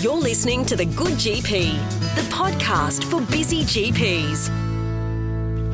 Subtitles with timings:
[0.00, 1.72] You're listening to The Good GP,
[2.14, 4.46] the podcast for busy GPs.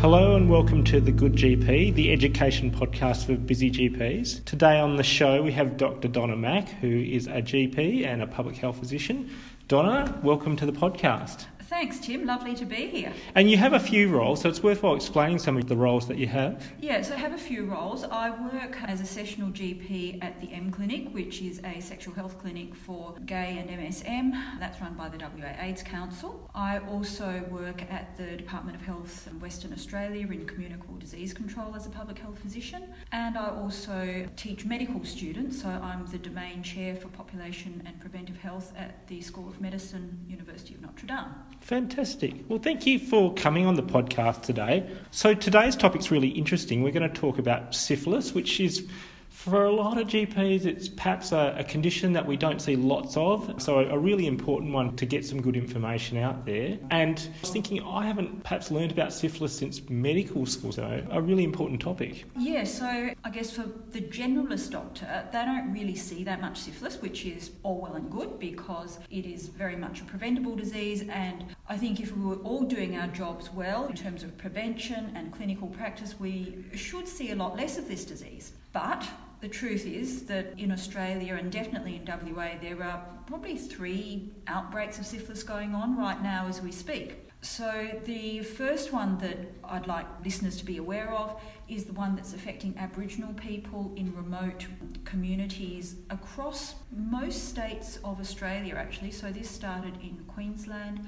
[0.01, 4.43] Hello and welcome to The Good GP, the education podcast for busy GPs.
[4.47, 6.09] Today on the show we have Dr.
[6.09, 9.31] Donna Mak, who is a GP and a public health physician.
[9.69, 11.45] Donna, welcome to the podcast.
[11.69, 12.27] Thanks, Tim.
[12.27, 13.13] Lovely to be here.
[13.35, 16.19] And you have a few roles, so it's worthwhile explaining some of the roles that
[16.19, 16.63] you have.
[16.79, 18.05] Yes, I have a few roles.
[18.05, 22.39] I work as a sessional GP at the M Clinic, which is a sexual health
[22.39, 24.59] clinic for gay and MSM.
[24.61, 26.51] That's run by the WA AIDS Council.
[26.55, 31.75] I also work at the Department of Health in Western Australia in communicable disease control
[31.75, 32.93] as a public health physician.
[33.13, 38.37] And I also teach medical students, so I'm the domain chair for population and preventive
[38.37, 41.35] health at the School of Medicine, University of Notre Dame.
[41.65, 42.35] Fantastic.
[42.47, 44.87] Well, thank you for coming on the podcast today.
[45.11, 46.83] So, today's topic's really interesting.
[46.83, 48.87] We're going to talk about syphilis, which is
[49.35, 53.17] for a lot of GPs, it's perhaps a, a, condition that we don't see lots
[53.17, 56.79] of, so a, a, really important one to get some good information out there.
[56.91, 61.21] And I was thinking, I haven't perhaps learned about syphilis since medical school, so a
[61.21, 62.25] really important topic.
[62.39, 67.03] Yeah, so I guess for the generalist doctor, they don't really see that much syphilis,
[67.03, 71.03] which is all well and good because it is very much a preventable disease.
[71.11, 75.13] And I think if we were all doing our jobs well in terms of prevention
[75.17, 78.53] and clinical practice, we should see a lot less of this disease.
[78.75, 79.07] But
[79.41, 84.99] the truth is that in Australia and definitely in WA, there are probably three outbreaks
[84.99, 87.21] of syphilis going on right now as we speak.
[87.41, 92.17] So, the first one that I'd like listeners to be aware of is the one
[92.17, 94.67] that's affecting Aboriginal people in remote
[95.05, 99.11] communities across most states of Australia, actually.
[99.11, 101.07] So, this started in Queensland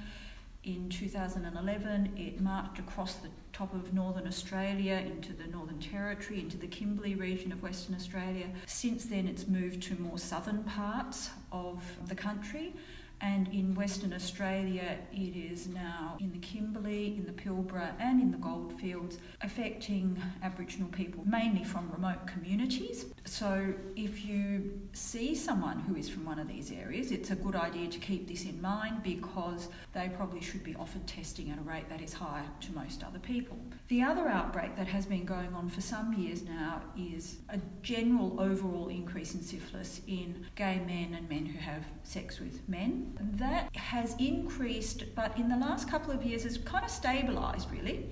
[0.67, 2.13] in 2011.
[2.17, 7.15] It marched across the top of northern Australia into the Northern Territory, into the Kimberley
[7.15, 8.49] region of Western Australia.
[8.67, 12.75] Since then, it's moved to more southern parts of the country.
[13.23, 18.31] And in Western Australia, it is now in the Kimberley, in the Pilbara, and in
[18.31, 23.07] the Goldfields, affecting Aboriginal people, mainly from remote communities.
[23.27, 27.57] So, if you see someone who is from one of these areas, it's a good
[27.57, 31.63] idea to keep this in mind because they probably should be offered testing at a
[31.63, 33.59] rate that is higher to most other people.
[33.89, 38.41] The other outbreak that has been going on for some years now is a general
[38.41, 43.19] overall increase in syphilis in gay men and men who have sex with men.
[43.35, 48.09] That has increased, but in the last couple of years has kind of stabilised really.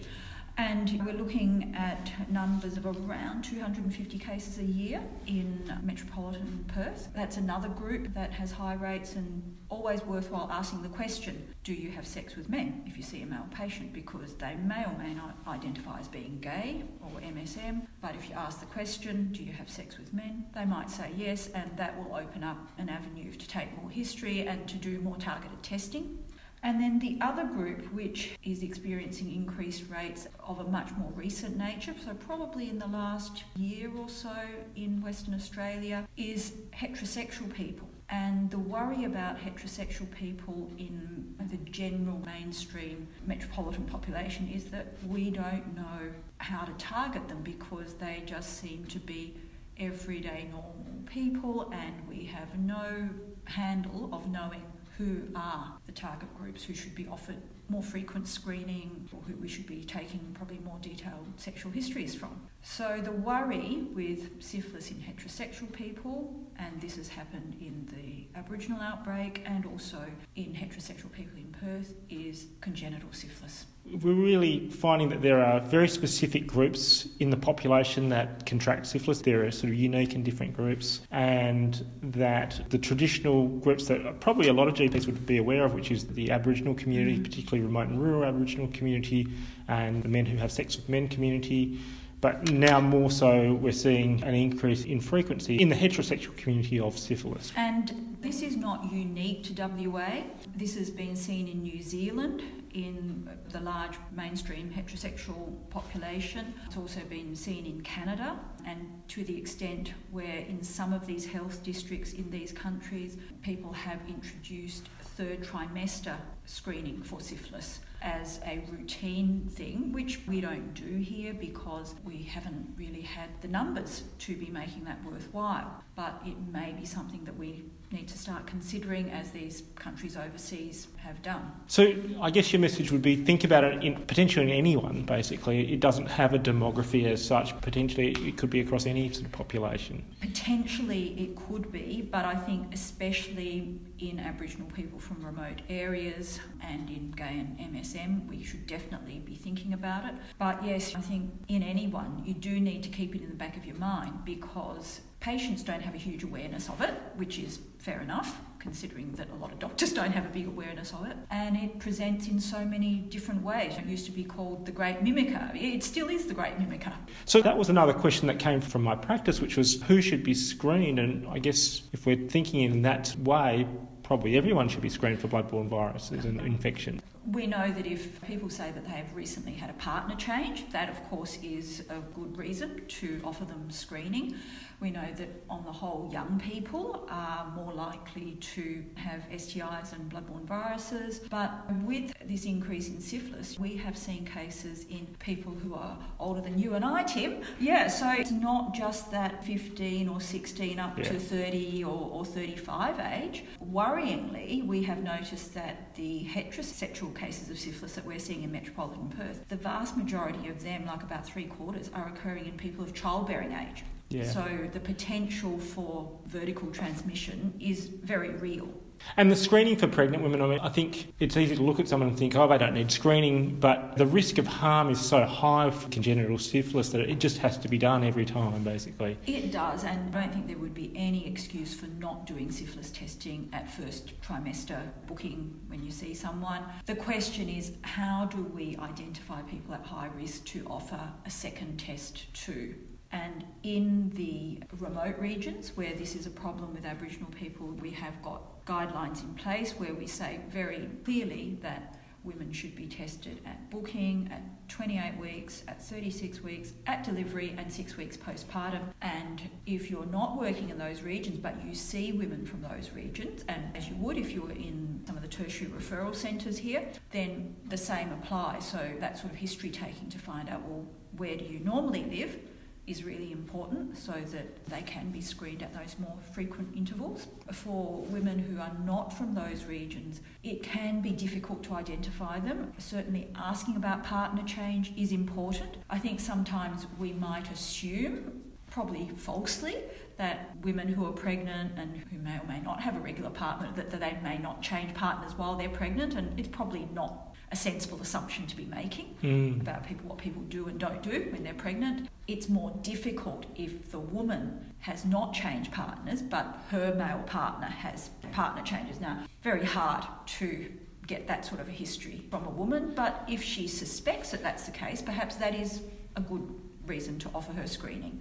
[0.56, 7.08] And we're looking at numbers of around 250 cases a year in metropolitan Perth.
[7.14, 11.90] That's another group that has high rates and always worthwhile asking the question do you
[11.90, 13.92] have sex with men if you see a male patient?
[13.92, 17.86] Because they may or may not identify as being gay or MSM.
[18.02, 21.10] But if you ask the question do you have sex with men, they might say
[21.16, 25.00] yes, and that will open up an avenue to take more history and to do
[25.00, 26.18] more targeted testing.
[26.64, 31.58] And then the other group, which is experiencing increased rates of a much more recent
[31.58, 34.34] nature, so probably in the last year or so
[34.74, 37.86] in Western Australia, is heterosexual people.
[38.08, 45.30] And the worry about heterosexual people in the general mainstream metropolitan population is that we
[45.30, 49.34] don't know how to target them because they just seem to be
[49.78, 50.74] everyday normal
[51.06, 53.08] people and we have no
[53.44, 54.62] handle of knowing
[54.98, 57.36] who are the target groups who should be offered
[57.68, 62.40] more frequent screening or who we should be taking probably more detailed sexual histories from.
[62.62, 68.80] So, the worry with syphilis in heterosexual people, and this has happened in the Aboriginal
[68.80, 70.04] outbreak and also
[70.36, 75.88] in heterosexual people in Perth, is congenital syphilis we're really finding that there are very
[75.88, 79.20] specific groups in the population that contract syphilis.
[79.20, 84.48] There are sort of unique and different groups, and that the traditional groups that probably
[84.48, 87.24] a lot of GPs would be aware of, which is the Aboriginal community, mm-hmm.
[87.24, 89.28] particularly remote and rural Aboriginal community,
[89.68, 91.78] and the men who have sex with men community.
[92.24, 96.98] But now more so, we're seeing an increase in frequency in the heterosexual community of
[96.98, 97.52] syphilis.
[97.54, 100.22] And this is not unique to WA.
[100.56, 102.42] This has been seen in New Zealand
[102.72, 106.54] in the large mainstream heterosexual population.
[106.64, 111.26] It's also been seen in Canada, and to the extent where in some of these
[111.26, 114.88] health districts in these countries, people have introduced
[115.18, 116.16] third trimester
[116.46, 122.74] screening for syphilis as a routine thing, which we don't do here because we haven't
[122.76, 125.82] really had the numbers to be making that worthwhile.
[125.96, 127.64] But it may be something that we
[127.94, 131.52] need to start considering as these countries overseas have done.
[131.68, 135.72] So, I guess your message would be think about it in, potentially in anyone, basically.
[135.72, 137.58] It doesn't have a demography as such.
[137.60, 140.04] Potentially, it could be across any sort of population.
[140.20, 146.90] Potentially, it could be, but I think especially in Aboriginal people from remote areas and
[146.90, 150.14] in gay and MSM, we should definitely be thinking about it.
[150.38, 153.56] But yes, I think in anyone, you do need to keep it in the back
[153.56, 158.02] of your mind because patients don't have a huge awareness of it, which is fair
[158.02, 161.16] enough, considering that a lot of doctors don't have a big awareness of it.
[161.30, 163.74] And it presents in so many different ways.
[163.78, 165.50] It used to be called the Great Mimicker.
[165.56, 166.92] It still is the Great Mimicker.
[167.24, 170.34] So that was another question that came from my practice, which was who should be
[170.34, 170.98] screened?
[170.98, 173.66] And I guess if we're thinking in that way,
[174.02, 177.00] probably everyone should be screened for bloodborne viruses and infection.
[177.26, 180.90] We know that if people say that they have recently had a partner change, that
[180.90, 184.36] of course is a good reason to offer them screening.
[184.80, 190.10] We know that on the whole, young people are more likely to have STIs and
[190.10, 191.20] bloodborne viruses.
[191.30, 191.50] But
[191.84, 196.58] with this increase in syphilis, we have seen cases in people who are older than
[196.58, 197.42] you and I, Tim.
[197.60, 201.04] Yeah, so it's not just that 15 or 16 up yeah.
[201.04, 203.44] to 30 or, or 35 age.
[203.64, 209.08] Worryingly, we have noticed that the heterosexual cases of syphilis that we're seeing in metropolitan
[209.10, 212.94] Perth, the vast majority of them, like about three quarters, are occurring in people of
[212.94, 213.84] childbearing age.
[214.14, 214.30] Yeah.
[214.30, 218.68] So the potential for vertical transmission is very real.
[219.16, 221.88] And the screening for pregnant women, I mean, I think it's easy to look at
[221.88, 225.24] someone and think, oh, they don't need screening, but the risk of harm is so
[225.24, 229.18] high for congenital syphilis that it just has to be done every time, basically.
[229.26, 232.92] It does, and I don't think there would be any excuse for not doing syphilis
[232.92, 236.62] testing at first trimester booking when you see someone.
[236.86, 241.78] The question is, how do we identify people at high risk to offer a second
[241.78, 242.74] test to?
[243.14, 248.20] And in the remote regions where this is a problem with Aboriginal people, we have
[248.22, 253.70] got guidelines in place where we say very clearly that women should be tested at
[253.70, 258.82] booking, at 28 weeks, at 36 weeks, at delivery, and six weeks postpartum.
[259.00, 263.44] And if you're not working in those regions, but you see women from those regions,
[263.46, 266.84] and as you would if you were in some of the tertiary referral centres here,
[267.12, 268.66] then the same applies.
[268.66, 270.84] So that sort of history taking to find out, well,
[271.16, 272.36] where do you normally live?
[272.86, 277.26] Is really important so that they can be screened at those more frequent intervals.
[277.52, 282.72] For women who are not from those regions, it can be difficult to identify them.
[282.78, 285.78] Certainly, asking about partner change is important.
[285.88, 289.76] I think sometimes we might assume, probably falsely,
[290.16, 293.72] that women who are pregnant and who may or may not have a regular partner
[293.74, 298.00] that, they may not change partners while they're pregnant and it's probably not a sensible
[298.02, 299.60] assumption to be making mm.
[299.60, 302.08] about people what people do and don't do when they're pregnant.
[302.26, 308.10] It's more difficult if the woman has not changed partners, but her male partner has
[308.32, 309.00] partner changes.
[309.00, 310.04] Now, very hard
[310.40, 310.66] to
[311.06, 314.66] get that sort of a history from a woman, but if she suspects that that's
[314.66, 315.82] the case, perhaps that is
[316.16, 316.52] a good
[316.86, 318.20] reason to offer her screening.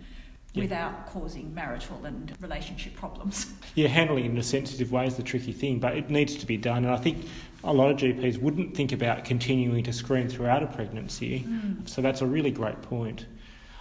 [0.54, 0.64] Yeah.
[0.64, 3.52] Without causing marital and relationship problems.
[3.76, 6.46] Yeah, handling it in a sensitive way is the tricky thing, but it needs to
[6.46, 6.86] be done.
[6.86, 7.26] And I think
[7.64, 11.44] a lot of GPs wouldn't think about continuing to screen throughout a pregnancy.
[11.48, 11.90] Mm.
[11.90, 13.26] So that's a really great point.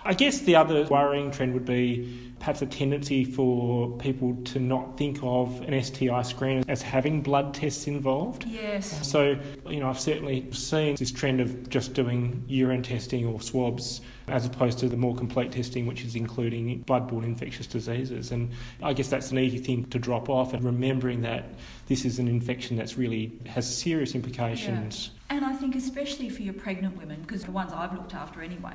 [0.05, 4.99] I guess the other worrying trend would be perhaps a tendency for people to not
[4.99, 8.45] think of an STI screen as having blood tests involved.
[8.49, 9.07] Yes.
[9.07, 14.01] So, you know, I've certainly seen this trend of just doing urine testing or swabs
[14.33, 18.33] as opposed to the more complete testing, which is including bloodborne infectious diseases.
[18.33, 18.51] And
[18.83, 21.51] I guess that's an easy thing to drop off and remembering that
[21.87, 25.11] this is an infection that's really has serious implications.
[25.31, 25.37] Yeah.
[25.37, 28.75] And I think especially for your pregnant women, because the ones I've looked after anyway,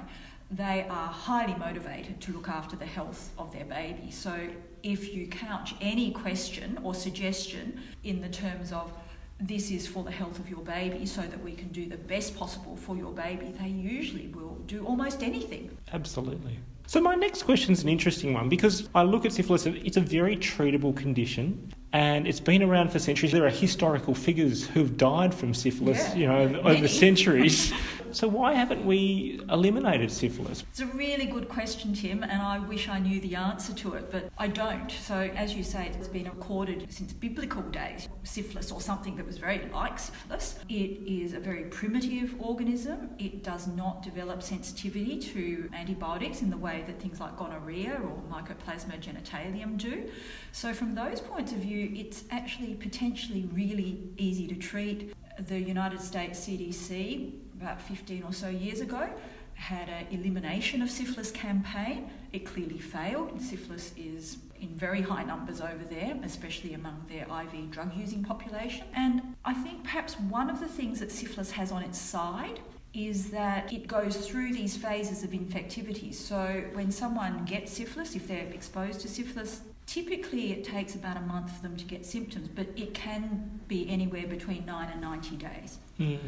[0.52, 4.12] they are highly motivated to look after the health of their baby.
[4.12, 4.38] So
[4.84, 8.94] if you couch any question or suggestion in the terms of
[9.40, 12.36] this is for the health of your baby so that we can do the best
[12.36, 15.78] possible for your baby, they usually will do almost anything.
[15.94, 16.60] Absolutely.
[16.88, 20.02] So, my next question is an interesting one because I look at syphilis, it's a
[20.02, 23.34] very treatable condition and it's been around for centuries.
[23.34, 27.74] There are historical figures who've died from syphilis, yeah, you know, over centuries.
[28.12, 30.64] So why haven't we eliminated syphilis?
[30.70, 34.12] It's a really good question, Tim, and I wish I knew the answer to it,
[34.12, 34.90] but I don't.
[34.92, 38.08] So as you say, it's been recorded since biblical days.
[38.24, 43.10] Syphilis, or something that was very like syphilis, it is a very primitive organism.
[43.20, 48.22] It does not develop sensitivity to antibiotics in the way that things like gonorrhea or
[48.32, 50.10] mycoplasma genitalium do.
[50.52, 55.14] So from those points of view, it's actually potentially really easy to treat.
[55.40, 59.10] The United States CDC about 15 or so years ago
[59.56, 62.10] had an elimination of syphilis campaign.
[62.32, 63.42] It clearly failed.
[63.42, 68.86] Syphilis is in very high numbers over there, especially among their IV drug using population.
[68.96, 72.60] And I think perhaps one of the things that syphilis has on its side
[72.94, 76.14] is that it goes through these phases of infectivity.
[76.14, 81.22] So when someone gets syphilis, if they're exposed to syphilis, typically it takes about a
[81.22, 85.36] month for them to get symptoms, but it can be anywhere between 9 and 90
[85.36, 85.78] days.
[86.00, 86.20] Mm.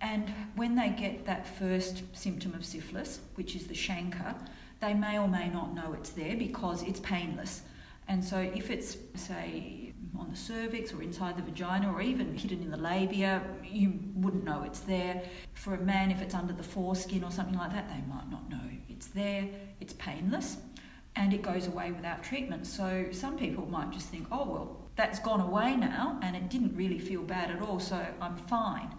[0.00, 4.34] And when they get that first symptom of syphilis, which is the chancre,
[4.80, 7.62] they may or may not know it's there because it's painless.
[8.06, 12.62] And so, if it's, say, on the cervix or inside the vagina or even hidden
[12.62, 15.22] in the labia, you wouldn't know it's there.
[15.52, 18.48] For a man, if it's under the foreskin or something like that, they might not
[18.48, 19.46] know it's there.
[19.80, 20.58] It's painless
[21.16, 22.66] and it goes away without treatment.
[22.66, 26.74] So, some people might just think, oh, well, that's gone away now and it didn't
[26.76, 28.90] really feel bad at all, so I'm fine.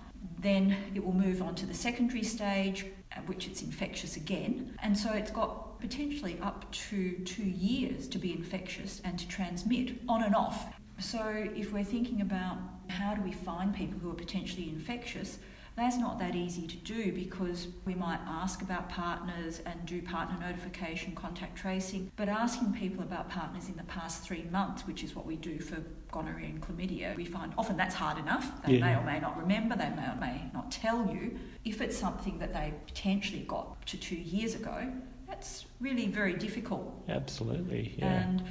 [0.42, 4.78] Then it will move on to the secondary stage, at which it's infectious again.
[4.82, 9.94] And so it's got potentially up to two years to be infectious and to transmit
[10.08, 10.74] on and off.
[11.00, 12.58] So if we're thinking about
[12.90, 15.40] how do we find people who are potentially infectious,
[15.80, 20.38] that's not that easy to do because we might ask about partners and do partner
[20.40, 25.16] notification, contact tracing, but asking people about partners in the past three months, which is
[25.16, 25.78] what we do for
[26.12, 28.64] gonorrhea and chlamydia, we find often that's hard enough.
[28.66, 28.86] They yeah.
[28.86, 31.38] may or may not remember, they may or may not tell you.
[31.66, 34.92] If it's something that they potentially got to two years ago,
[35.28, 37.04] that's really very difficult.
[37.08, 38.24] Absolutely, yeah.
[38.24, 38.44] And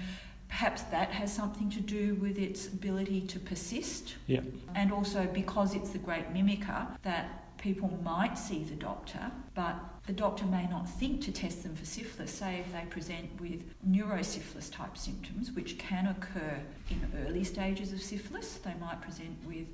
[0.48, 4.16] Perhaps that has something to do with its ability to persist.
[4.26, 4.40] Yeah.
[4.74, 9.74] And also because it's the great mimicker that people might see the doctor, but
[10.06, 13.60] the doctor may not think to test them for syphilis, say if they present with
[13.86, 18.54] neurosyphilis type symptoms, which can occur in early stages of syphilis.
[18.58, 19.66] They might present with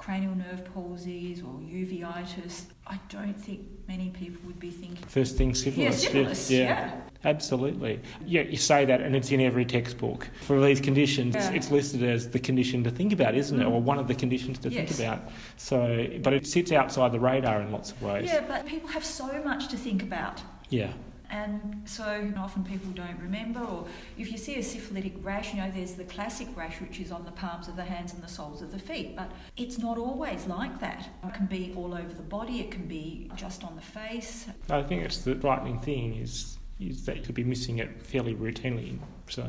[0.00, 5.06] cranial nerve palsies or uveitis, I don't think many people would be thinking.
[5.06, 6.02] First thing, syphilis.
[6.02, 6.58] Yeah, syphilis, yeah.
[6.58, 7.00] yeah.
[7.26, 8.00] Absolutely.
[8.24, 10.26] Yeah, you say that, and it's in every textbook.
[10.46, 11.52] For these conditions, yeah.
[11.52, 13.60] it's listed as the condition to think about, isn't mm.
[13.60, 13.66] it?
[13.66, 14.88] Or one of the conditions to yes.
[14.88, 15.30] think about.
[15.58, 18.30] So, but it sits outside the radar in lots of ways.
[18.32, 20.40] Yeah, but people have so much to think about.
[20.70, 20.92] Yeah
[21.30, 23.86] and so often people don't remember or
[24.18, 27.24] if you see a syphilitic rash you know there's the classic rash which is on
[27.24, 29.16] the palms of the hands and the soles of the feet.
[29.16, 31.08] But it's not always like that.
[31.24, 34.46] It can be all over the body it can be just on the face.
[34.68, 38.34] I think it's the frightening thing is is that you could be missing it fairly
[38.34, 39.46] routinely so.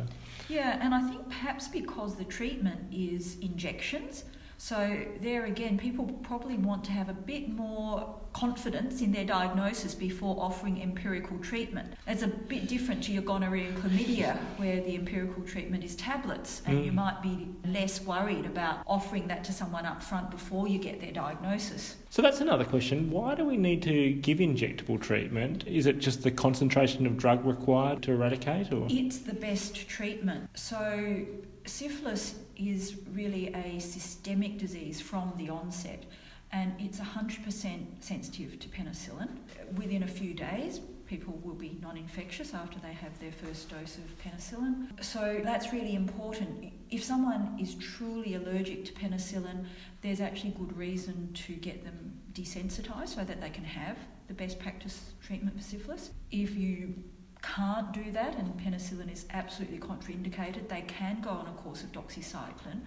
[0.50, 4.26] Yeah and i think perhaps because the treatment is injections
[4.64, 9.96] so, there again, people probably want to have a bit more confidence in their diagnosis
[9.96, 11.94] before offering empirical treatment.
[12.06, 16.62] It's a bit different to your gonorrhea and chlamydia, where the empirical treatment is tablets,
[16.68, 16.86] and mm.
[16.86, 21.02] you might be less worried about offering that to someone up front before you get
[21.02, 21.96] their diagnosis.
[22.12, 23.10] So, that's another question.
[23.10, 25.66] Why do we need to give injectable treatment?
[25.66, 28.72] Is it just the concentration of drug required to eradicate?
[28.72, 28.86] Or?
[28.92, 30.52] It's the best treatment.
[30.54, 31.26] So,
[31.72, 36.04] syphilis is really a systemic disease from the onset
[36.52, 39.30] and it's 100% sensitive to penicillin.
[39.78, 43.98] Within a few days, people will be non infectious after they have their first dose
[43.98, 45.02] of penicillin.
[45.02, 46.74] So that's really important.
[46.90, 49.66] If someone is truly allergic to penicillin,
[50.02, 53.98] there's actually good reason to get them desensitised so that they can have
[54.28, 56.12] the best practice treatment for syphilis.
[56.32, 56.96] If you
[57.42, 61.92] can't do that and penicillin is absolutely contraindicated, they can go on a course of
[61.92, 62.82] doxycycline,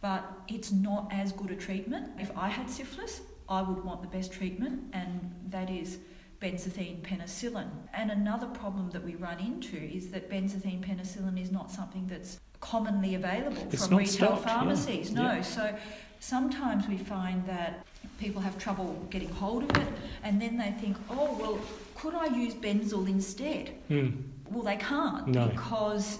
[0.00, 2.10] but it's not as good a treatment.
[2.18, 5.98] If I had syphilis, I would want the best treatment, and that is
[6.40, 7.68] benzathine penicillin.
[7.92, 12.40] And another problem that we run into is that benzathine penicillin is not something that's
[12.60, 15.10] commonly available it's from retail stocked, pharmacies.
[15.10, 15.22] Yeah.
[15.22, 15.42] No, yeah.
[15.42, 15.76] so
[16.22, 17.84] sometimes we find that
[18.18, 19.88] people have trouble getting hold of it,
[20.22, 21.58] and then they think, oh, well,
[21.96, 23.74] could I use Benzyl instead?
[23.90, 24.22] Mm.
[24.48, 25.48] Well, they can't no.
[25.48, 26.18] because,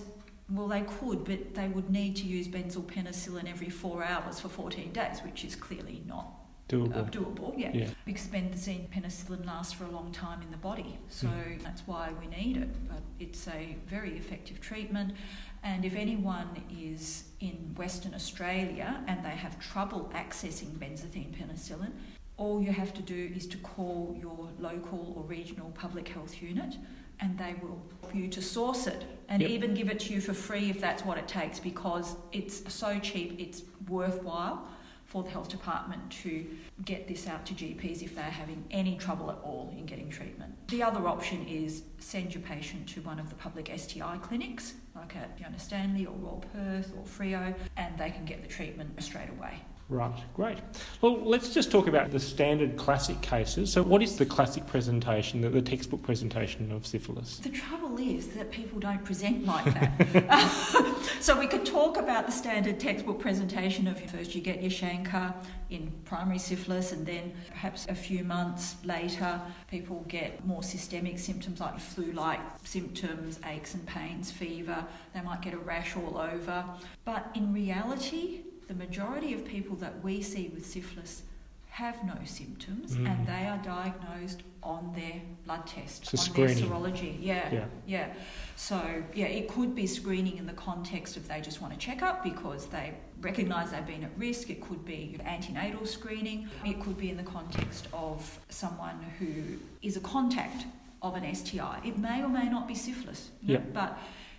[0.50, 4.48] well, they could, but they would need to use benzyl penicillin every four hours for
[4.48, 6.41] 14 days, which is clearly not
[6.72, 6.96] doable.
[6.96, 7.70] Uh, doable, yeah.
[7.72, 7.88] yeah.
[8.04, 11.62] Because benzathine penicillin lasts for a long time in the body, so mm.
[11.62, 12.88] that's why we need it.
[12.88, 15.14] But it's a very effective treatment,
[15.62, 16.48] and if anyone
[16.80, 21.92] is in Western Australia and they have trouble accessing benzathine penicillin,
[22.36, 26.76] all you have to do is to call your local or regional public health unit
[27.20, 29.50] and they will help you to source it and yep.
[29.50, 32.98] even give it to you for free if that's what it takes because it's so
[32.98, 34.66] cheap, it's worthwhile
[35.12, 36.46] for the health department to
[36.86, 40.54] get this out to GPs if they're having any trouble at all in getting treatment.
[40.68, 45.14] The other option is send your patient to one of the public STI clinics, like
[45.14, 49.28] at Fiona Stanley or Royal Perth or Freo, and they can get the treatment straight
[49.28, 49.60] away.
[49.90, 50.56] Right, great.
[51.02, 53.70] Well, let's just talk about the standard classic cases.
[53.70, 57.36] So, what is the classic presentation, the, the textbook presentation of syphilis?
[57.40, 60.91] The trouble is that people don't present like that.
[61.20, 65.34] so we could talk about the standard textbook presentation of first you get your chancre
[65.70, 69.40] in primary syphilis and then perhaps a few months later
[69.70, 75.54] people get more systemic symptoms like flu-like symptoms, aches and pains, fever, they might get
[75.54, 76.64] a rash all over.
[77.04, 81.22] But in reality, the majority of people that we see with syphilis
[81.68, 83.08] have no symptoms mm.
[83.08, 86.56] and they are diagnosed on their blood test, so on screening.
[86.56, 87.16] their serology.
[87.20, 88.12] Yeah, yeah, yeah.
[88.56, 92.02] So, yeah, it could be screening in the context of they just want to check
[92.02, 94.50] up because they recognise they've been at risk.
[94.50, 96.48] It could be antenatal screening.
[96.64, 100.66] It could be in the context of someone who is a contact
[101.02, 101.80] of an STI.
[101.84, 103.30] It may or may not be syphilis.
[103.42, 103.58] Yeah.
[103.72, 103.98] But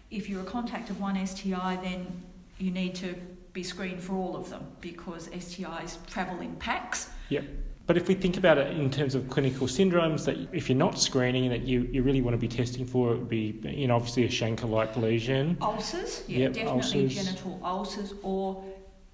[0.10, 2.24] if you're a contact of one STI, then
[2.58, 3.16] you need to
[3.52, 7.10] be screened for all of them because STIs travel in packs.
[7.30, 7.46] Yep.
[7.86, 10.98] But if we think about it in terms of clinical syndromes, that if you're not
[10.98, 13.96] screening, that you, you really want to be testing for, it would be you know
[13.96, 15.58] obviously a chancre-like lesion.
[15.62, 17.16] Ulcers, yeah, Yep, definitely ulcers.
[17.16, 18.64] genital ulcers, or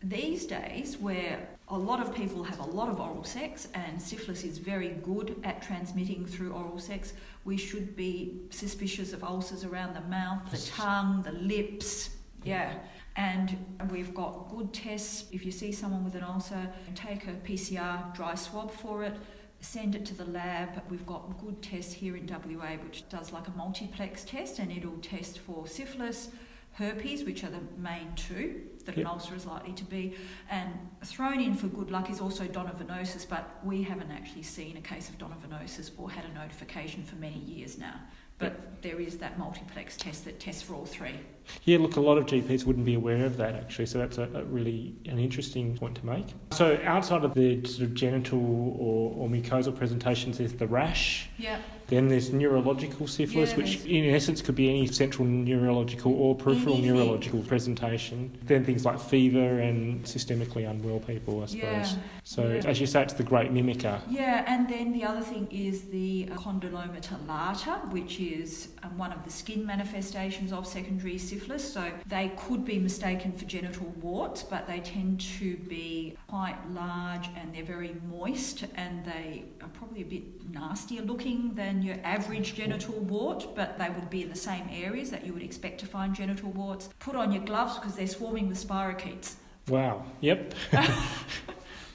[0.04, 4.44] these days where a lot of people have a lot of oral sex and syphilis
[4.44, 7.14] is very good at transmitting through oral sex,
[7.46, 12.12] we should be suspicious of ulcers around the mouth, the tongue, the lips,
[12.44, 12.76] yeah.
[13.20, 13.58] And
[13.92, 15.26] we've got good tests.
[15.34, 19.14] If you see someone with an ulcer, take a PCR dry swab for it,
[19.60, 20.82] send it to the lab.
[20.90, 25.00] We've got good tests here in WA, which does like a multiplex test, and it'll
[25.00, 26.30] test for syphilis,
[26.72, 29.06] herpes, which are the main two that Yep.
[29.06, 30.16] an ulcer is likely to be.
[30.50, 30.72] And
[31.04, 35.10] thrown in for good luck is also donovanosis, but we haven't actually seen a case
[35.10, 38.00] of donovanosis or had a notification for many years now.
[38.40, 41.20] But there is that multiplex test that tests for all three.
[41.66, 44.24] Yeah, look, a lot of GPs wouldn't be aware of that actually, so that's a,
[44.34, 46.28] a really an interesting point to make.
[46.52, 51.30] So outside of the sort of genital or, or mucosal presentations, there's the rash.
[51.38, 51.60] Yeah.
[51.90, 56.76] Then there's neurological syphilis, Yeah, which in essence could be any central neurological or peripheral
[56.76, 56.96] Anything.
[56.96, 58.32] neurological presentation.
[58.46, 61.94] Then things like fever and systemically unwell people, I suppose.
[61.94, 61.96] Yeah.
[62.24, 62.68] So Yeah.
[62.70, 64.00] as you say, it's the great mimicker.
[64.10, 69.24] Yeah, and then the other thing is the condyloma lata, which is um, one of
[69.24, 71.74] the skin manifestations of secondary syphilis.
[71.74, 77.28] So they could be mistaken for genital warts, but they tend to be quite large
[77.36, 82.56] and they're very moist and they are probably a bit nastier looking than your average
[82.56, 85.86] genital wart, but they would be in the same areas that you would expect to
[85.86, 86.90] find genital warts.
[87.00, 89.36] Put on your gloves because they're swarming with spirochetes.
[89.68, 90.04] Wow.
[90.22, 90.54] Yep.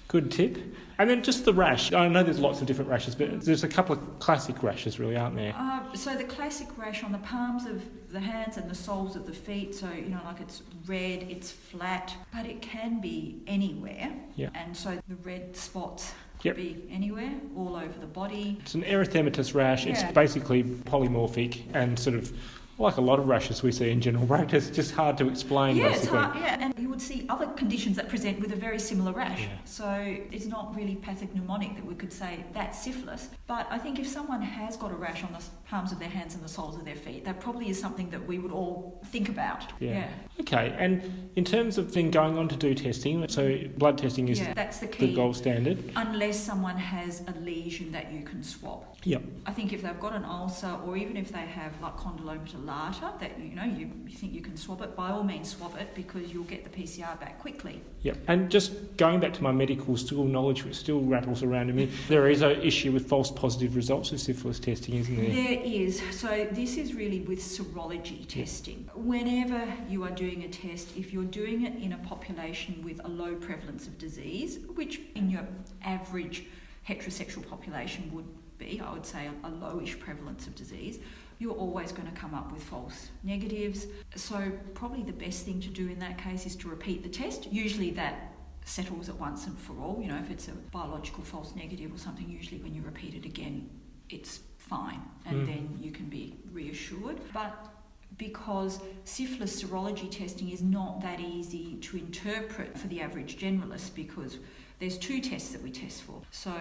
[0.08, 0.58] Good tip.
[0.98, 1.92] And then just the rash.
[1.92, 5.16] I know there's lots of different rashes, but there's a couple of classic rashes, really,
[5.16, 5.52] aren't there?
[5.56, 9.26] Uh, so the classic rash on the palms of the hands and the soles of
[9.26, 9.74] the feet.
[9.74, 14.12] So you know, like it's red, it's flat, but it can be anywhere.
[14.36, 14.50] Yeah.
[14.54, 16.56] And so the red spots Yep.
[16.56, 18.58] be anywhere, all over the body.
[18.60, 19.86] It's an erythematous rash.
[19.86, 22.32] It's basically polymorphic and sort of
[22.78, 25.86] like a lot of rashes we see in general practice, just hard to explain, Yeah,
[25.86, 26.18] it's basically.
[26.18, 29.42] hard, yeah, and you would see other conditions that present with a very similar rash.
[29.42, 29.48] Yeah.
[29.64, 29.86] So
[30.32, 33.28] it's not really pathognomonic that we could say that's syphilis.
[33.46, 36.34] But I think if someone has got a rash on the palms of their hands
[36.34, 39.28] and the soles of their feet, that probably is something that we would all think
[39.28, 39.64] about.
[39.80, 40.08] Yeah.
[40.40, 44.40] Okay, and in terms of then going on to do testing, so blood testing is
[44.40, 45.06] Yeah, that's the key.
[45.06, 45.78] the gold standard.
[45.96, 48.84] Unless someone has a lesion that you can swab.
[49.04, 49.22] Yep.
[49.46, 53.12] I think if they've got an ulcer or even if they have like condyloma lata
[53.20, 55.94] that you know you, you think you can swab it, by all means swab it
[55.94, 57.80] because you'll get the PCR back quickly.
[58.02, 58.18] Yep.
[58.28, 61.90] And just going back to my medical school knowledge, which still rattles around in me,
[62.08, 65.30] there is an issue with false positive results with syphilis testing, isn't there?
[65.30, 66.02] There is.
[66.10, 68.88] So this is really with serology testing.
[68.94, 73.08] Whenever you are doing a test, if you're doing it in a population with a
[73.08, 75.46] low prevalence of disease, which in your
[75.82, 76.44] average
[76.88, 78.26] heterosexual population would
[78.58, 80.98] be, I would say, a, lowish prevalence of disease,
[81.38, 83.86] you're always going to come up with false negatives.
[84.14, 87.52] So probably the best thing to do in that case is to repeat the test.
[87.52, 88.32] Usually that
[88.64, 89.98] settles it once and for all.
[90.00, 93.24] You know, if it's a biological false negative or something, usually when you repeat it
[93.24, 93.68] again,
[94.08, 95.46] it's fine and Mm.
[95.46, 97.18] then you can be reassured.
[97.32, 97.73] But
[98.18, 104.38] because syphilis serology testing is not that easy to interpret for the average generalist because
[104.80, 106.20] there's two tests that we test for.
[106.30, 106.52] So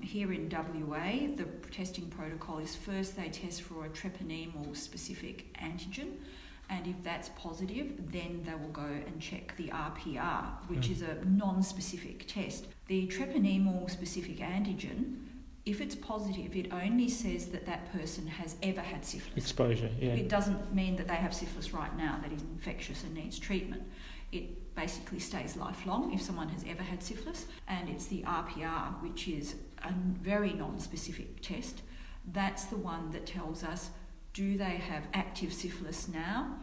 [0.00, 6.12] here in WA, the testing protocol is first they test for a treponemal specific antigen.
[6.68, 10.92] And if that's positive, then they will go and check the RPR, which Mm.
[10.92, 12.66] is a non specific test.
[12.88, 15.25] The treponemal specific antigen,
[15.66, 19.36] if it's positive, it only says that that person has ever had syphilis.
[19.36, 20.12] Exposure, yeah.
[20.12, 23.82] It doesn't mean that they have syphilis right now that is infectious and needs treatment.
[24.30, 29.26] It basically stays lifelong if someone has ever had syphilis, and it's the RPR, which
[29.28, 31.82] is a very non specific test.
[32.32, 33.90] That's the one that tells us
[34.32, 36.56] do they have active syphilis now?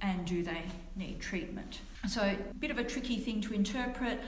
[0.00, 0.62] and do they
[0.96, 1.80] need treatment?
[2.08, 4.20] So, a bit of a tricky thing to interpret,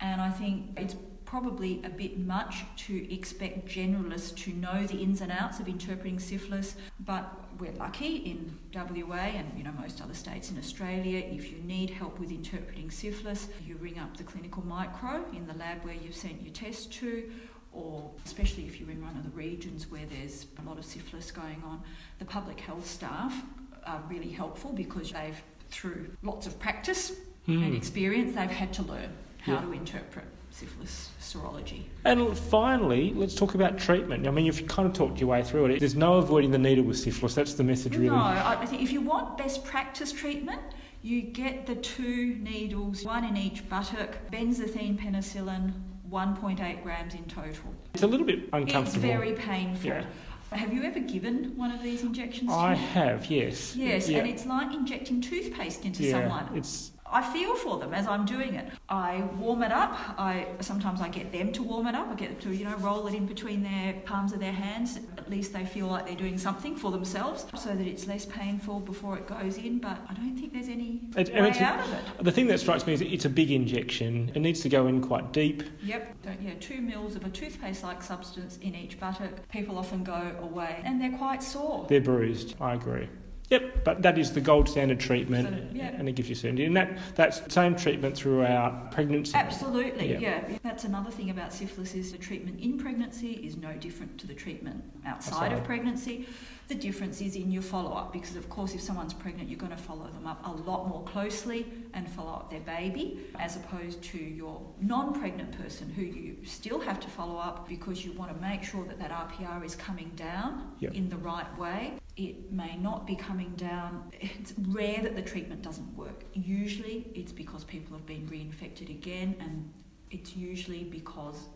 [0.00, 0.96] and I think it's
[1.34, 6.16] probably a bit much to expect generalists to know the ins and outs of interpreting
[6.16, 11.18] syphilis, but we're lucky in WA and you know most other states in Australia.
[11.18, 15.54] If you need help with interpreting syphilis, you ring up the clinical micro in the
[15.54, 17.28] lab where you've sent your test to,
[17.72, 21.32] or especially if you're in one of the regions where there's a lot of syphilis
[21.32, 21.82] going on,
[22.20, 23.42] the public health staff
[23.84, 27.10] are really helpful because they've, through lots of practice
[27.48, 27.60] mm.
[27.66, 29.60] and experience, they've had to learn how yeah.
[29.62, 31.82] to interpret syphilis serology.
[32.04, 34.26] And finally, let's talk about treatment.
[34.26, 35.80] I mean, you've kind of talked your way through it.
[35.80, 37.34] There's no avoiding the needle with syphilis.
[37.34, 38.10] That's the message, really.
[38.10, 40.60] No, I think if you want best practice treatment,
[41.02, 45.72] you get the two needles, one in each buttock, benzathine penicillin,
[46.08, 47.74] 1.8 grams in total.
[47.92, 49.04] It's a little bit uncomfortable.
[49.04, 49.90] It's very painful.
[49.90, 50.04] Yeah.
[50.52, 52.50] Have you ever given one of these injections?
[52.52, 53.74] I have, yes.
[53.74, 54.18] Yes, yeah.
[54.18, 56.56] and it's like injecting toothpaste into yeah, someone.
[56.56, 58.66] It's I feel for them as I'm doing it.
[58.88, 59.92] I warm it up.
[60.18, 62.08] I sometimes I get them to warm it up.
[62.08, 64.98] I get them to you know roll it in between their palms of their hands.
[65.16, 68.80] At least they feel like they're doing something for themselves, so that it's less painful
[68.80, 69.78] before it goes in.
[69.78, 72.24] But I don't think there's any it, way out of it.
[72.24, 74.32] The thing that strikes me is it's a big injection.
[74.34, 75.62] It needs to go in quite deep.
[75.84, 76.16] Yep.
[76.42, 79.48] Yeah, two mils of a toothpaste-like substance in each buttock.
[79.50, 81.86] People often go away and they're quite sore.
[81.88, 82.56] They're bruised.
[82.60, 83.08] I agree.
[83.50, 85.88] Yep, but that is the gold standard treatment, so, yeah.
[85.88, 86.64] and it gives you certainty.
[86.64, 89.34] And that that's the same treatment throughout pregnancy.
[89.34, 90.18] Absolutely, yeah.
[90.18, 90.58] yeah.
[90.62, 94.34] That's another thing about syphilis is the treatment in pregnancy is no different to the
[94.34, 96.26] treatment outside of pregnancy.
[96.68, 99.70] The difference is in your follow up because, of course, if someone's pregnant, you're going
[99.70, 104.02] to follow them up a lot more closely and follow up their baby as opposed
[104.02, 108.34] to your non pregnant person who you still have to follow up because you want
[108.34, 110.94] to make sure that that RPR is coming down yep.
[110.94, 111.94] in the right way.
[112.16, 114.12] It may not be coming down.
[114.20, 116.24] It's rare that the treatment doesn't work.
[116.34, 119.72] Usually, it's because people have been reinfected again, and
[120.10, 121.48] it's usually because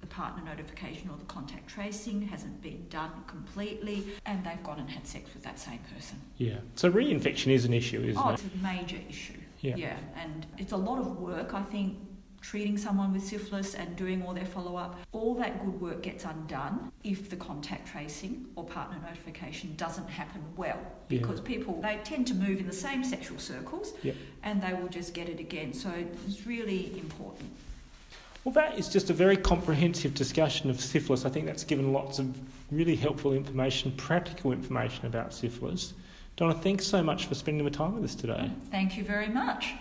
[0.00, 4.90] the partner notification or the contact tracing hasn't been done completely and they've gone and
[4.90, 6.20] had sex with that same person.
[6.36, 6.58] Yeah.
[6.74, 8.34] So reinfection is an issue, isn't oh, it?
[8.34, 9.38] it's a major issue.
[9.60, 9.76] Yeah.
[9.76, 9.96] Yeah.
[10.16, 11.98] And it's a lot of work, I think,
[12.40, 15.00] treating someone with syphilis and doing all their follow up.
[15.10, 20.42] All that good work gets undone if the contact tracing or partner notification doesn't happen
[20.56, 21.46] well because yeah.
[21.46, 24.14] people they tend to move in the same sexual circles yep.
[24.44, 25.72] and they will just get it again.
[25.72, 25.92] So
[26.26, 27.50] it's really important.
[28.44, 31.24] Well, that is just a very comprehensive discussion of syphilis.
[31.24, 32.32] I think that's given lots of
[32.70, 35.94] really helpful information, practical information about syphilis.
[36.36, 38.50] Donna, thanks so much for spending the time with us today.
[38.70, 39.72] Thank you very much.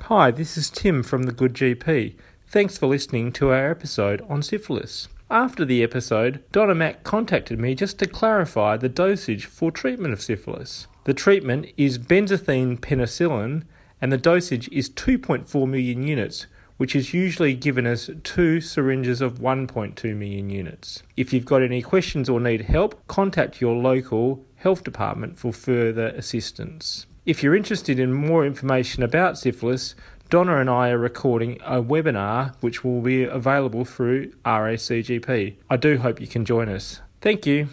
[0.00, 2.16] Hi, this is Tim from The Good GP.
[2.48, 5.06] Thanks for listening to our episode on syphilis.
[5.30, 10.20] After the episode, Donna Mak contacted me just to clarify the dosage for treatment of
[10.20, 10.88] syphilis.
[11.04, 13.62] The treatment is benzathine penicillin,
[14.02, 16.48] and the dosage is 2.4 million units,
[16.80, 21.02] which is usually given as two syringes of 1.2 million units.
[21.14, 26.06] If you've got any questions or need help, contact your local health department for further
[26.16, 27.04] assistance.
[27.26, 29.94] If you're interested in more information about syphilis,
[30.30, 35.56] Donna and I are recording a webinar which will be available through RACGP.
[35.68, 37.02] I do hope you can join us.
[37.20, 37.68] Thank you.